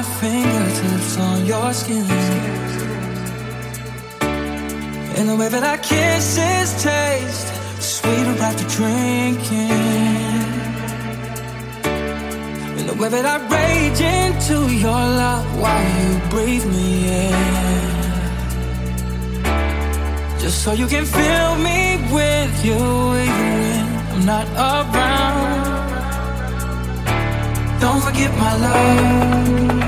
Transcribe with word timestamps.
my 0.00 0.06
fingertips 0.20 1.18
on 1.18 1.44
your 1.44 1.72
skin. 1.74 2.06
And 5.16 5.28
the 5.28 5.36
way 5.36 5.48
that 5.48 5.62
our 5.62 5.76
kisses 5.78 6.70
taste 6.82 7.48
sweeter 7.82 8.36
after 8.48 8.66
drinking. 8.76 9.70
And 12.78 12.88
the 12.88 12.94
way 13.00 13.08
that 13.10 13.26
I 13.34 13.36
rage 13.56 14.00
into 14.18 14.56
your 14.74 15.02
love 15.22 15.46
while 15.60 15.86
you 15.98 16.10
breathe 16.32 16.66
me 16.76 16.90
in. 17.26 17.34
Just 20.40 20.62
so 20.64 20.72
you 20.72 20.86
can 20.86 21.04
fill 21.04 21.52
me 21.68 21.80
with 22.16 22.64
you 22.64 22.80
even 23.26 23.86
when 24.00 24.14
I'm 24.14 24.24
not 24.32 24.46
around. 24.70 25.70
Don't 27.80 28.02
forget 28.02 28.30
my 28.38 28.52
love. 28.66 29.79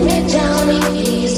me 0.00 0.28
down 0.28 0.68
in 0.70 0.82
peace. 0.92 1.37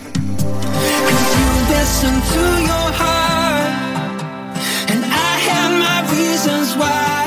Reasons 6.41 6.75
why. 6.75 7.25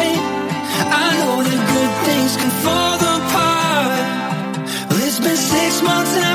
I 1.02 1.08
know 1.18 1.42
that 1.46 1.60
good 1.72 1.92
things 2.06 2.32
can 2.40 2.52
fall 2.64 2.98
apart. 2.98 4.58
Well, 4.90 5.02
it's 5.06 5.20
been 5.20 5.36
six 5.36 5.82
months 5.82 6.14
and 6.16 6.33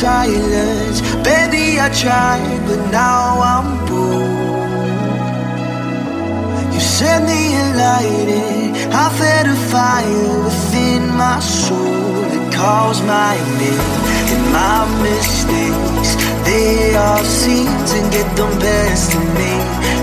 silence. 0.00 1.00
Baby, 1.24 1.80
I 1.80 1.88
tried, 1.88 2.60
but 2.68 2.80
now 2.90 3.40
I'm 3.52 3.68
bored. 3.88 4.36
You 6.74 6.80
set 6.80 7.20
me 7.30 7.42
alighted. 7.64 8.76
I 8.92 9.06
fed 9.18 9.46
a 9.56 9.56
fire 9.72 10.32
within 10.44 11.02
my 11.24 11.38
soul. 11.40 12.12
that 12.30 12.46
calls 12.52 13.00
my 13.16 13.34
name 13.60 13.92
and 14.32 14.44
my 14.58 14.80
mistakes. 15.06 16.10
They 16.48 16.94
all 17.04 17.24
seem 17.42 17.72
to 17.92 17.98
get 18.14 18.28
the 18.40 18.48
best 18.66 19.08
of 19.18 19.24
me. 19.40 19.52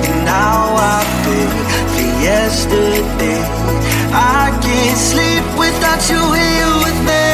And 0.06 0.18
now 0.26 0.74
I 0.94 0.98
pay 1.24 1.48
for 1.94 2.10
yesterday. 2.30 3.42
I 4.42 4.44
can't 4.66 5.00
sleep 5.12 5.46
without 5.64 6.02
you 6.10 6.24
here 6.42 6.74
with 6.86 7.00
me. 7.10 7.33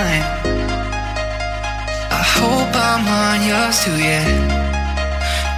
I 0.00 0.22
hope 2.22 2.70
I'm 2.72 3.04
on 3.08 3.42
yours 3.48 3.82
too, 3.82 3.98
yeah. 3.98 4.26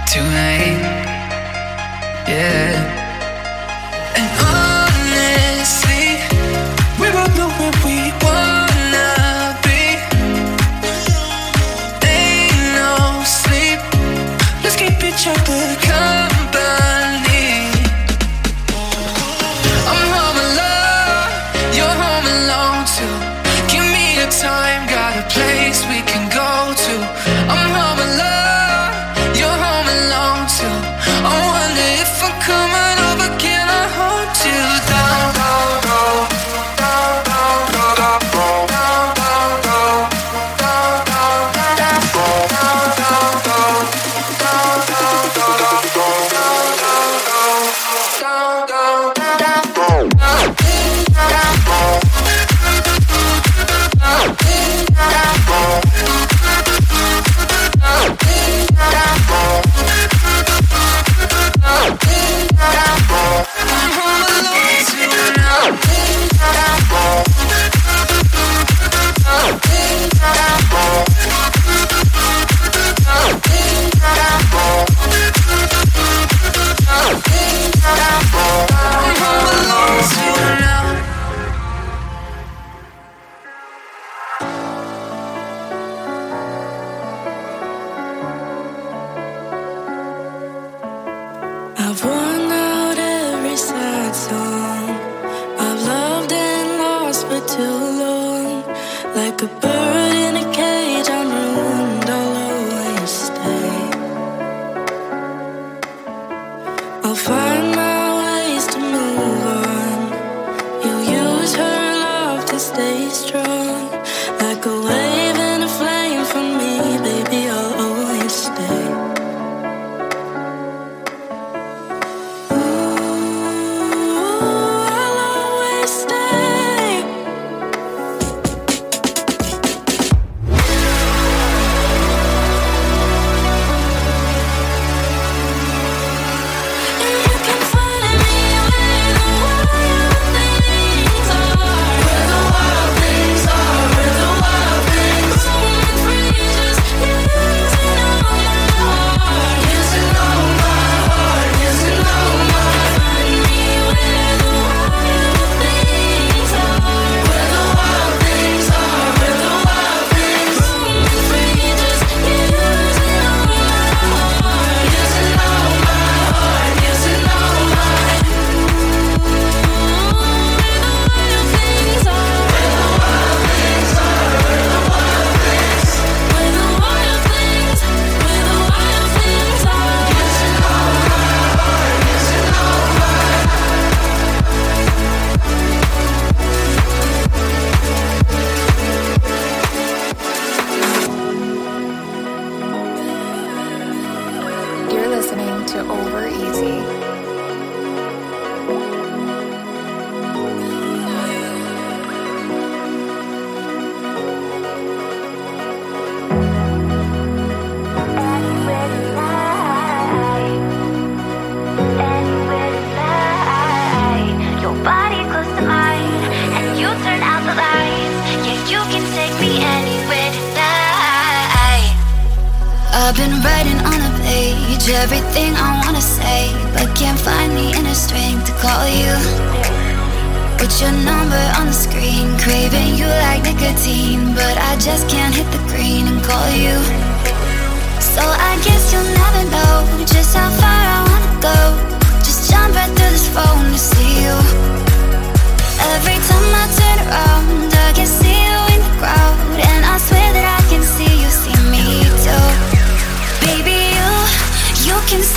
Tonight, 0.07 0.81
yeah. 2.27 2.80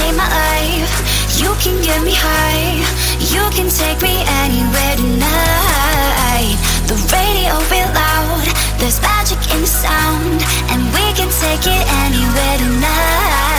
save 0.04 0.16
my 0.16 0.28
life. 0.28 0.94
You 1.40 1.50
can 1.62 1.82
get 1.82 2.02
me 2.02 2.14
high. 2.14 2.84
You 3.34 3.44
can 3.56 3.68
take 3.68 4.00
me 4.02 4.16
anywhere 4.42 4.96
tonight. 4.96 6.56
The 6.88 6.96
radio 7.12 7.54
will 7.70 7.90
loud. 7.94 8.44
There's 8.78 9.00
magic 9.00 9.38
in 9.54 9.60
the 9.60 9.66
sound. 9.66 10.40
And 10.72 10.80
we 10.94 11.04
can 11.18 11.30
take 11.42 11.66
it 11.66 11.84
anywhere 12.04 12.58
tonight. 12.58 13.53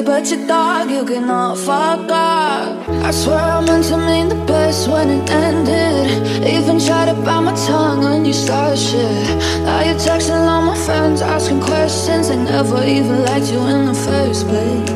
But 0.00 0.30
your 0.30 0.46
dog, 0.48 0.90
you 0.90 1.04
can 1.04 1.28
all 1.28 1.54
fuck 1.54 2.08
up. 2.10 2.88
I 2.88 3.10
swear 3.10 3.38
I 3.38 3.60
meant 3.60 3.84
to 3.86 3.98
mean 3.98 4.28
the 4.28 4.40
best 4.46 4.88
when 4.88 5.10
it 5.10 5.30
ended. 5.30 6.46
Even 6.46 6.80
tried 6.80 7.12
to 7.12 7.14
bite 7.20 7.40
my 7.40 7.54
tongue 7.66 8.02
when 8.02 8.24
you 8.24 8.32
started 8.32 8.78
shit. 8.78 9.28
Now 9.64 9.84
you're 9.84 10.00
texting 10.00 10.48
all 10.48 10.62
my 10.62 10.76
friends, 10.86 11.20
asking 11.20 11.60
questions. 11.60 12.28
They 12.28 12.36
never 12.36 12.82
even 12.82 13.24
liked 13.26 13.52
you 13.52 13.60
in 13.68 13.86
the 13.86 13.94
first 13.94 14.48
place. 14.48 14.88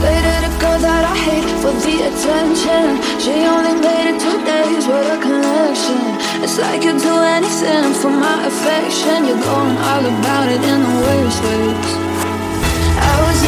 Dated 0.00 0.42
a 0.48 0.52
girl 0.56 0.80
that 0.88 1.04
I 1.04 1.16
hate 1.28 1.50
for 1.60 1.72
the 1.84 1.96
attention. 2.08 2.84
She 3.20 3.34
only 3.44 3.76
made 3.76 4.08
it 4.08 4.18
two 4.24 4.38
days, 4.48 4.86
what 4.88 5.04
a 5.04 5.18
connection. 5.20 6.00
It's 6.42 6.58
like 6.58 6.82
you'd 6.82 7.02
do 7.02 7.14
anything 7.36 7.92
for 8.00 8.10
my 8.10 8.46
affection. 8.46 9.26
You're 9.28 9.44
going 9.44 9.76
all 9.76 10.04
about 10.16 10.48
it 10.48 10.62
in 10.64 10.80
the 10.86 10.94
worst 11.04 11.42
ways. 11.44 11.97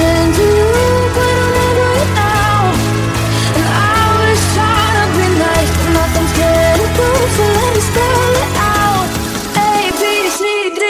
I 0.01 0.29
was 0.29 0.39
you, 0.39 0.69
but 1.17 1.35
I'm 1.45 1.55
over 1.67 1.91
it 2.05 2.11
now. 2.17 2.61
And 3.57 3.67
I 3.69 4.01
was 4.21 4.41
trying 4.57 4.97
to 5.01 5.07
be 5.17 5.27
nice, 5.39 5.71
but 5.77 5.91
nothing's 5.99 6.35
getting 6.41 6.91
through, 6.97 7.25
so 7.37 7.45
let 7.59 7.71
me 7.77 7.83
spell 7.91 8.33
it 8.45 8.53
out. 8.59 9.09
A, 9.61 9.73
B, 10.01 10.03
C, 10.39 10.43
D, 10.79 10.83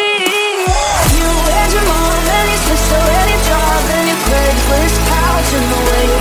You 1.18 1.28
and 1.58 1.70
your 1.74 1.84
mom, 1.90 2.24
and 2.38 2.48
your 2.52 2.62
sister, 2.70 3.02
and 3.18 3.28
your 3.32 3.42
job, 3.50 3.82
and 3.96 4.06
your 4.10 4.20
Craigslist 4.26 4.98
watching 5.40 5.66
the 5.72 5.80
way 5.90 6.19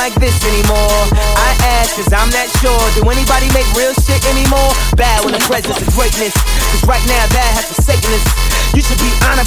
like 0.00 0.14
this 0.16 0.32
anymore. 0.48 0.96
I 1.12 1.52
ask, 1.76 1.94
cause 1.94 2.08
I'm 2.08 2.32
not 2.32 2.48
sure. 2.64 2.80
Do 2.96 3.04
anybody 3.12 3.52
make 3.52 3.68
real 3.76 3.92
shit 3.92 4.24
anymore? 4.32 4.72
Bad 4.96 5.24
when 5.24 5.36
the 5.36 5.44
presence 5.44 5.76
of 5.76 5.92
greatness 5.92 6.32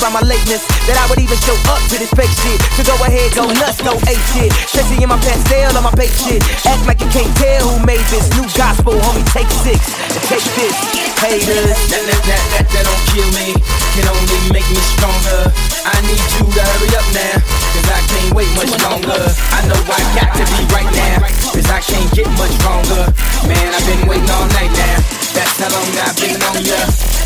that 0.03 0.99
I 0.99 1.07
would 1.07 1.19
even 1.23 1.39
show 1.47 1.55
up 1.71 1.79
to 1.87 1.95
this 1.95 2.11
fake 2.11 2.33
shit. 2.43 2.59
So 2.75 2.83
go 2.83 2.99
ahead, 3.07 3.31
go 3.31 3.47
nuts, 3.55 3.79
go 3.79 3.95
ape 4.03 4.19
shit. 4.35 4.51
Stressing 4.67 4.99
in 4.99 5.07
my 5.07 5.15
Pastelle 5.23 5.71
on 5.79 5.83
my 5.87 5.95
fake 5.95 6.11
shit. 6.11 6.43
Act 6.67 6.83
like 6.83 6.99
you 6.99 7.07
can't 7.07 7.31
tell 7.39 7.71
who 7.71 7.79
made 7.87 8.03
this 8.11 8.27
new 8.35 8.43
gospel, 8.51 8.99
homie. 8.99 9.23
Take 9.31 9.47
six 9.63 9.79
and 9.95 10.23
take 10.27 10.43
this, 10.59 10.75
haters. 11.23 11.71
That, 11.87 12.03
that, 12.03 12.19
that, 12.27 12.43
that, 12.51 12.65
that 12.67 12.83
don't 12.83 13.03
kill 13.15 13.29
me, 13.31 13.55
can 13.95 14.03
only 14.11 14.39
make 14.51 14.67
me 14.67 14.81
stronger. 14.99 15.47
I 15.87 15.95
need 16.03 16.19
you 16.35 16.51
to 16.51 16.61
hurry 16.67 16.91
up 16.99 17.07
now, 17.15 17.39
cause 17.71 17.87
I 17.87 17.99
can't 18.03 18.31
wait 18.35 18.51
much 18.59 18.75
longer. 18.83 19.23
I 19.55 19.59
know 19.71 19.79
I 19.87 20.03
got 20.19 20.35
to 20.35 20.43
be 20.51 20.67
right 20.75 20.91
now, 20.91 21.23
cause 21.47 21.67
I 21.71 21.79
can't 21.79 22.11
get 22.11 22.27
much 22.35 22.51
stronger. 22.59 23.07
Man, 23.47 23.67
I've 23.71 23.87
been 23.87 24.03
waiting 24.11 24.27
all 24.35 24.51
night 24.51 24.73
now. 24.75 24.99
That's 25.31 25.55
how 25.63 25.71
long 25.71 25.87
I've 25.95 26.15
been 26.19 26.35
on 26.43 26.59
ya. 26.59 27.22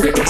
Thank 0.00 0.16
you. 0.16 0.21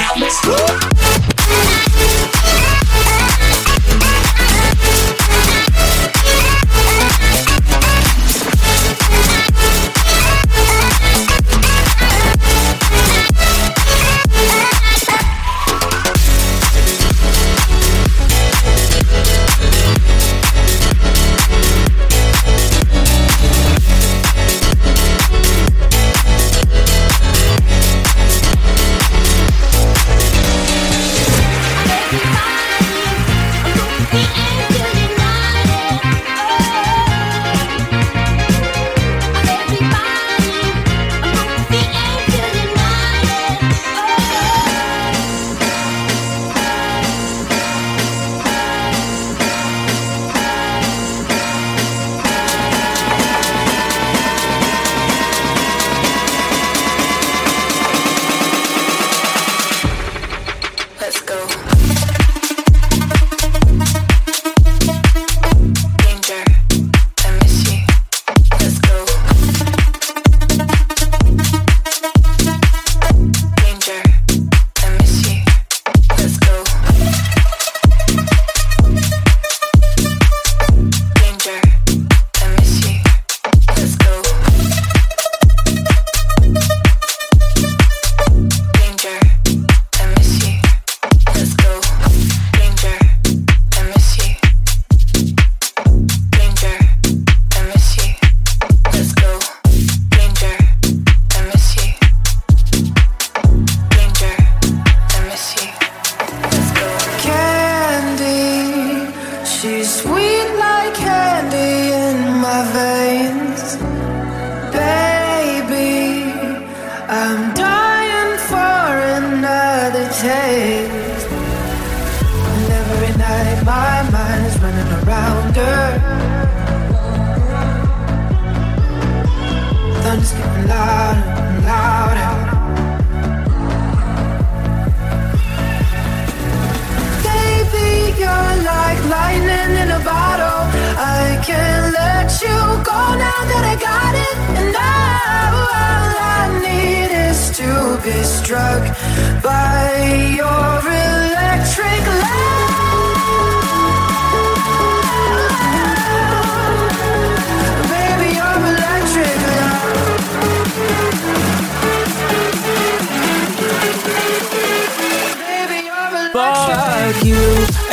You 167.22 167.38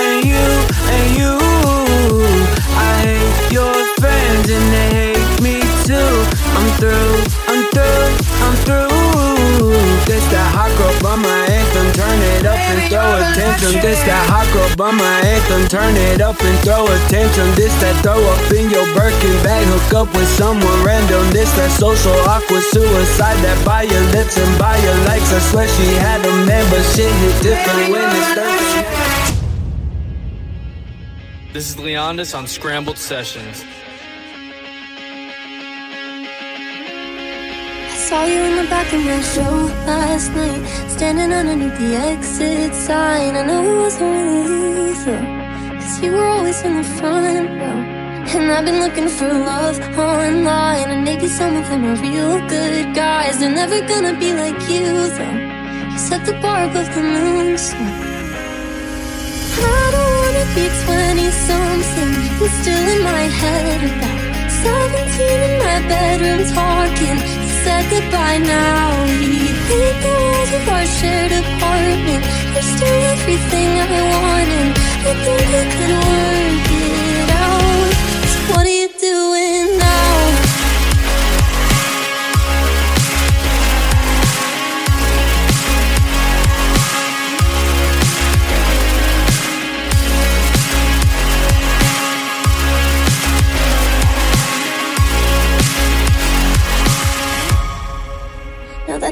and 0.01 0.25
you 0.25 0.41
and 0.89 1.07
you. 1.13 1.37
I 2.73 2.89
hate 3.05 3.53
your 3.53 3.77
friends 4.01 4.49
and 4.49 4.65
they 4.73 5.13
hate 5.13 5.41
me 5.45 5.61
too. 5.85 6.13
I'm 6.57 6.65
through, 6.81 7.13
I'm 7.45 7.61
through, 7.69 8.09
I'm 8.41 8.55
through. 8.65 8.89
This 10.09 10.25
that 10.33 10.49
hot 10.49 10.73
girl 10.81 10.89
bummer 11.05 11.29
anthem, 11.45 11.93
turn 11.93 12.17
it 12.33 12.49
up 12.49 12.57
and 12.57 12.89
throw 12.89 13.05
a 13.05 13.21
tantrum. 13.37 13.77
This 13.85 14.01
that 14.09 14.25
hot 14.25 14.49
girl 14.49 14.65
bummer 14.73 15.05
anthem, 15.21 15.69
turn 15.69 15.93
it 15.93 16.25
up 16.25 16.41
and 16.41 16.57
throw 16.65 16.89
a 16.89 16.97
tantrum. 17.05 17.53
This 17.53 17.73
that 17.85 18.01
throw 18.01 18.17
up 18.33 18.41
in 18.49 18.73
your 18.73 18.89
Birkin 18.97 19.37
bag, 19.45 19.61
hook 19.69 19.93
up 19.93 20.09
with 20.17 20.27
someone 20.41 20.81
random. 20.81 21.21
This 21.29 21.53
that 21.53 21.69
social 21.77 22.17
awkward 22.25 22.65
suicide 22.73 23.37
that 23.45 23.61
buy 23.61 23.85
your 23.85 24.01
lips 24.09 24.41
and 24.41 24.49
buy 24.57 24.73
your 24.81 24.97
likes. 25.05 25.29
I 25.29 25.37
swear 25.53 25.69
she 25.69 25.85
had 26.01 26.25
a 26.25 26.33
man, 26.49 26.65
but 26.73 26.81
shit 26.97 27.13
hit 27.21 27.37
different 27.45 27.93
when 27.93 28.09
it's 28.09 28.48
This 31.51 31.71
is 31.71 31.77
Leondis 31.77 32.37
on 32.37 32.45
Scrambled 32.45 32.99
Sessions. 32.99 33.65
I 37.87 37.95
saw 37.95 38.23
you 38.23 38.39
in 38.39 38.55
the 38.57 38.69
back 38.69 38.93
of 38.93 39.01
my 39.01 39.19
show 39.23 39.55
last 39.89 40.31
night, 40.33 40.63
standing 40.89 41.33
underneath 41.33 41.75
the 41.79 41.95
exit 41.95 42.75
sign. 42.75 43.35
I 43.35 43.47
know 43.47 43.63
it 43.65 43.81
wasn't 43.81 44.11
really 44.13 44.89
you, 44.89 44.93
cause 45.79 46.03
you 46.03 46.11
were 46.11 46.27
always 46.27 46.61
in 46.61 46.77
the 46.77 46.83
front 46.83 47.49
row. 47.49 47.81
And 48.29 48.51
I've 48.51 48.63
been 48.63 48.79
looking 48.79 49.07
for 49.07 49.27
love 49.27 49.79
online, 49.97 50.91
and 50.91 51.03
maybe 51.03 51.27
some 51.27 51.55
of 51.55 51.67
them 51.67 51.83
are 51.83 51.95
real 51.95 52.47
good 52.47 52.93
guys. 52.93 53.39
They're 53.39 53.49
never 53.49 53.81
gonna 53.87 54.13
be 54.19 54.33
like 54.33 54.69
you, 54.69 54.85
though. 55.17 55.89
You 55.93 55.97
set 55.97 56.27
the 56.27 56.33
bar 56.43 56.69
above 56.69 56.93
the 56.93 57.01
moon, 57.01 57.57
so. 57.57 58.08
Be 60.55 60.65
20 60.67 61.31
something 61.47 62.11
and 62.41 62.51
still 62.61 62.85
in 62.95 63.03
my 63.03 63.25
head 63.41 63.79
about 63.89 64.19
17 64.63 65.41
in 65.47 65.53
my 65.65 65.77
bedroom 65.87 66.41
talking. 66.53 67.17
You 67.43 67.51
said 67.63 67.83
goodbye 67.93 68.39
now. 68.39 69.05
We 69.19 69.29
paint 69.67 69.97
the 70.05 70.13
walls 70.23 70.51
of 70.57 70.69
our 70.75 70.85
shared 70.97 71.33
apartment. 71.43 72.23
You're 72.53 72.69
still 72.75 73.01
everything 73.13 73.69
I 73.85 73.99
wanted. 74.13 74.69
I 75.09 75.13
think 75.23 75.41
we 75.53 75.61
could 75.75 75.93
work 76.07 76.68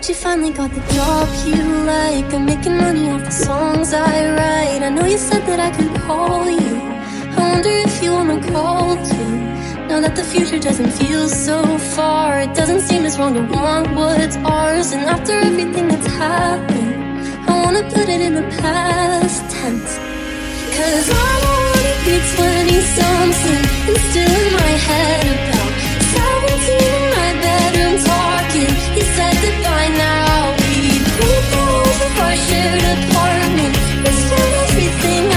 That 0.07 0.13
you 0.13 0.23
finally 0.23 0.51
got 0.51 0.71
the 0.71 0.79
job 0.95 1.27
you 1.45 1.61
like, 1.83 2.33
I'm 2.33 2.45
making 2.45 2.77
money 2.77 3.09
off 3.09 3.25
the 3.25 3.31
songs 3.31 3.91
I 3.91 4.35
write. 4.37 4.81
I 4.81 4.87
know 4.87 5.05
you 5.05 5.17
said 5.17 5.45
that 5.47 5.59
I 5.59 5.69
could 5.75 5.93
call 6.03 6.49
you. 6.49 6.75
I 7.35 7.51
wonder 7.51 7.69
if 7.69 8.01
you 8.01 8.13
wanna 8.13 8.39
call 8.53 8.95
too. 8.95 9.35
Now 9.89 9.99
that 9.99 10.15
the 10.15 10.23
future 10.23 10.59
doesn't 10.59 10.91
feel 10.91 11.27
so 11.27 11.77
far, 11.95 12.39
it 12.39 12.53
doesn't 12.55 12.83
seem 12.87 13.03
as 13.03 13.19
wrong 13.19 13.33
to 13.33 13.43
want 13.53 13.93
what's 13.97 14.37
ours. 14.37 14.93
And 14.93 15.03
after 15.03 15.33
everything 15.33 15.89
that's 15.89 16.07
happened, 16.07 16.93
I 17.49 17.61
wanna 17.63 17.83
put 17.91 18.07
it 18.07 18.21
in 18.21 18.33
the 18.35 18.47
past 18.63 19.43
tense. 19.51 19.91
Cause 20.75 21.07
I 21.27 21.31
wanna 21.43 21.93
be 22.07 22.15
20 22.31 22.79
something 22.95 23.63
and 23.89 23.97
still 24.07 24.35
in 24.41 24.49
my 24.63 24.73
head 24.87 25.25
about 25.35 25.71
17 26.15 26.95
in 26.95 27.05
my 27.19 27.29
bedroom 27.43 27.95
talking. 28.07 28.71
You 28.95 29.05
said 29.15 29.35
goodbye 29.43 29.66
shared 32.45 32.83
apartment. 32.95 33.75
It's 34.07 34.25
everything 34.31 35.36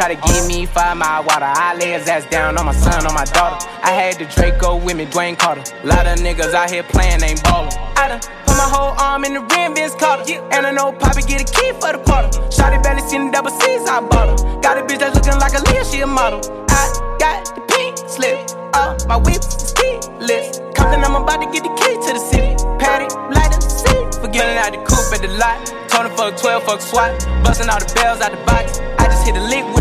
try 0.00 0.14
to 0.14 0.32
give 0.32 0.46
me 0.48 0.64
five 0.64 0.96
mile 0.96 1.22
water. 1.24 1.44
I 1.44 1.76
lay 1.76 1.92
his 1.92 2.08
ass 2.08 2.24
down 2.30 2.56
on 2.56 2.64
my 2.64 2.72
son, 2.72 3.06
on 3.06 3.12
my 3.12 3.24
daughter. 3.36 3.58
I 3.82 3.92
had 3.92 4.16
the 4.16 4.24
Draco 4.24 4.76
with 4.76 4.96
me, 4.96 5.04
Dwayne 5.04 5.38
Carter. 5.38 5.60
Lot 5.84 6.06
of 6.06 6.18
niggas 6.20 6.54
out 6.54 6.70
here 6.70 6.82
playing, 6.82 7.22
ain't 7.22 7.42
ballin'. 7.44 7.68
I 8.00 8.08
done 8.08 8.20
put 8.20 8.56
my 8.56 8.68
whole 8.72 8.96
arm 8.96 9.24
in 9.24 9.34
the 9.34 9.40
rim, 9.40 9.74
Vince 9.74 9.94
Carter. 9.94 10.24
And 10.52 10.66
I 10.66 10.72
know 10.72 10.92
Poppy 10.92 11.20
get 11.22 11.42
a 11.42 11.48
key 11.52 11.72
for 11.76 11.92
the 11.92 12.00
quarter. 12.08 12.32
Shotty 12.48 12.82
barely 12.82 13.02
seen 13.02 13.26
the 13.26 13.32
double 13.32 13.50
C's, 13.50 13.84
I 13.84 14.00
bought 14.00 14.40
her. 14.40 14.60
Got 14.62 14.78
a 14.78 14.82
bitch 14.88 15.00
that's 15.00 15.14
looking 15.14 15.38
like 15.38 15.52
Aaliyah, 15.52 15.92
she 15.92 16.00
a 16.00 16.06
model. 16.06 16.40
I 16.70 16.82
got 17.20 17.44
the 17.54 17.60
pink 17.68 17.98
slip. 18.08 18.38
Uh, 18.72 18.96
my 19.06 19.18
whip 19.18 19.44
is 19.44 19.74
keyless. 19.76 20.64
Compton, 20.72 21.04
I'm 21.04 21.16
about 21.20 21.44
to 21.44 21.48
get 21.52 21.62
the 21.62 21.74
key 21.76 21.94
to 22.08 22.10
the 22.16 22.22
city. 22.32 22.56
Patty, 22.80 23.04
light 23.36 23.52
up 23.52 23.60
the 23.60 23.68
city. 23.68 24.00
Forgetting 24.16 24.56
out 24.56 24.72
the 24.72 24.80
coupe 24.80 25.12
at 25.12 25.20
the 25.20 25.28
lot. 25.36 25.80
Him 26.00 26.08
fuck 26.16 26.34
12, 26.40 26.62
fuck 26.64 26.80
SWAT. 26.80 27.12
Busting 27.44 27.68
all 27.68 27.78
the 27.78 27.92
bells 27.94 28.22
out 28.22 28.32
the 28.32 28.40
box. 28.48 28.80
I 28.96 29.04
just 29.04 29.26
hit 29.26 29.36
a 29.36 29.44
lick 29.52 29.66
with 29.74 29.79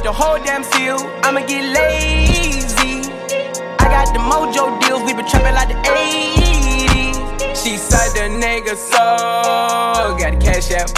Up 0.00 0.04
the 0.06 0.12
whole 0.12 0.38
damn 0.42 0.64
seal. 0.64 0.96
I'ma 1.24 1.40
get 1.46 1.62
lazy. 1.76 3.12
I 3.78 3.84
got 3.92 4.06
the 4.14 4.18
mojo 4.18 4.80
deals. 4.80 5.02
We 5.02 5.12
been 5.12 5.26
trapping 5.26 5.54
like 5.54 5.68
the 5.68 5.74
80s. 5.74 7.54
She 7.54 7.76
said 7.76 8.08
the 8.16 8.32
nigga 8.40 8.76
so. 8.76 10.16
Got 10.16 10.32
the 10.32 10.38
cash 10.40 10.72
out. 10.72 10.88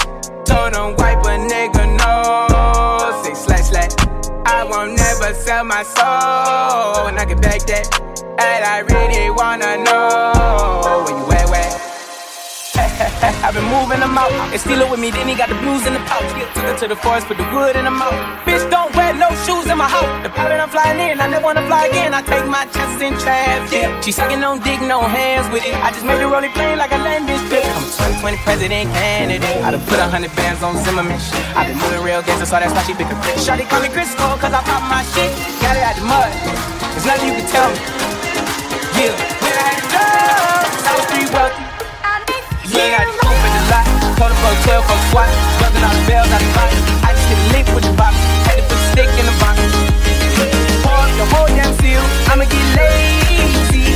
Told 0.46 0.76
him 0.76 0.94
wipe 0.94 1.18
a 1.18 1.34
nigga 1.50 1.84
no. 1.98 3.22
Say 3.24 3.34
slash 3.34 3.70
slash. 3.70 3.90
I 4.46 4.62
won't 4.62 4.94
never 4.94 5.34
sell 5.34 5.64
my 5.64 5.82
soul. 5.82 7.08
And 7.08 7.18
I 7.18 7.24
can 7.24 7.40
back 7.40 7.62
that. 7.62 8.00
And 8.38 8.64
I 8.64 8.78
really 8.86 9.30
wanna 9.30 9.78
know 9.82 11.04
where 11.06 11.26
you? 11.26 11.31
I've 13.22 13.54
been 13.54 13.64
moving 13.70 14.00
them 14.02 14.18
out. 14.18 14.32
And 14.50 14.58
steal 14.58 14.80
it 14.82 14.90
with 14.90 14.98
me, 14.98 15.10
then 15.10 15.28
he 15.28 15.34
got 15.34 15.48
the 15.48 15.58
blues 15.62 15.86
in 15.86 15.94
the 15.94 16.02
pouch. 16.10 16.26
Took 16.54 16.66
her 16.66 16.76
to 16.82 16.86
the 16.88 16.96
forest, 16.96 17.26
put 17.30 17.38
the 17.38 17.46
wood 17.54 17.76
in 17.76 17.84
the 17.86 17.94
mouth. 17.94 18.18
Bitch, 18.42 18.66
don't 18.70 18.90
wear 18.96 19.14
no 19.14 19.30
shoes 19.46 19.70
in 19.70 19.78
my 19.78 19.86
house. 19.86 20.10
The 20.26 20.30
pilot 20.30 20.58
I'm 20.58 20.68
flying 20.68 20.98
in, 20.98 21.20
I 21.20 21.26
never 21.30 21.44
wanna 21.44 21.62
fly 21.66 21.86
again. 21.86 22.14
I 22.14 22.22
take 22.22 22.46
my 22.46 22.66
chances 22.74 23.02
in 23.02 23.14
traffic. 23.22 23.86
She 24.02 24.10
sucking 24.10 24.42
on 24.42 24.58
dick, 24.60 24.80
no 24.82 25.00
hands 25.02 25.46
with 25.54 25.64
it. 25.64 25.74
I 25.78 25.90
just 25.94 26.04
made 26.04 26.18
the 26.18 26.26
rolling 26.26 26.50
plane 26.52 26.78
like 26.78 26.90
a 26.90 26.98
landing 26.98 27.38
strip. 27.46 27.62
I'm 27.62 27.86
2020 28.26 28.36
president 28.42 28.90
candidate. 28.90 29.62
I 29.62 29.70
done 29.70 29.84
put 29.86 29.98
a 30.02 30.08
hundred 30.10 30.34
bands 30.34 30.62
on 30.62 30.74
Zimmerman. 30.82 31.18
shit. 31.22 31.38
I 31.54 31.70
been 31.70 31.78
moving 31.78 32.02
real 32.02 32.22
gangster, 32.22 32.46
so 32.46 32.58
that's 32.58 32.74
why 32.74 32.82
she 32.82 32.94
pick 32.94 33.06
a 33.06 33.16
bitch. 33.22 33.46
Shawty 33.46 33.68
call 33.70 33.82
me 33.82 33.88
Chris 33.88 34.10
Cole, 34.18 34.34
cause 34.42 34.52
I 34.52 34.62
pop 34.66 34.82
my 34.90 35.06
shit. 35.14 35.30
Got 35.62 35.78
it 35.78 35.84
out 35.86 35.94
the 35.94 36.04
mud. 36.10 36.30
There's 36.90 37.06
nothing 37.06 37.28
you 37.30 37.34
can 37.38 37.46
tell 37.46 37.70
me. 37.70 38.21
yeah, 42.72 43.00
I 43.00 43.04
just 43.04 43.20
opened 43.20 43.54
the 43.56 43.62
lot. 43.68 43.86
Called 44.16 44.32
up 44.32 44.40
hotel, 44.40 44.80
called 44.82 45.02
SWAT. 45.12 45.28
Bugging 45.60 45.84
out 45.84 45.94
the 45.94 46.04
bells, 46.08 46.30
out 46.32 46.40
the 46.40 46.52
box. 46.56 46.72
I 47.04 47.10
just 47.12 47.28
hit 47.28 47.38
get 47.38 47.52
lit 47.52 47.66
with 47.74 47.84
the 47.84 47.94
box. 47.96 48.14
Had 48.48 48.56
to 48.60 48.64
put 48.64 48.78
a 48.78 48.86
stick 48.92 49.10
in 49.20 49.26
the 49.28 49.36
box. 49.40 49.56
Pour 50.84 50.96
up 50.96 51.12
the 51.20 51.26
whole 51.32 51.48
damn 51.52 51.72
seal. 51.80 52.02
I'ma 52.32 52.44
get 52.48 52.64
lazy. 52.76 53.92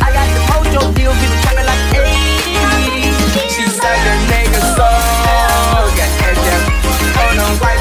I 0.00 0.08
got 0.12 0.26
the 0.32 0.40
mojo 0.48 0.80
deal, 0.96 1.12
bitch, 1.20 1.36
trapping 1.44 1.68
like 1.68 1.82
80. 1.92 3.12
She's 3.52 3.76
like 3.80 4.04
a 4.04 4.16
nigga 4.30 4.60
so. 4.76 4.88
Got 5.96 6.10
that, 6.20 6.34
yeah. 6.36 7.16
Hold 7.18 7.38
on, 7.44 7.52
right. 7.60 7.77